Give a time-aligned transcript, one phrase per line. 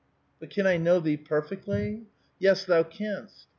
[0.39, 2.07] ""But can 1 know thee perfectly?
[2.29, 3.45] "'* Yes, thou canst.